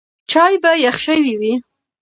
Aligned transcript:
چای 0.31 0.53
به 0.61 0.71
یخ 0.85 0.97
شوی 1.05 1.33
وي. 1.39 1.53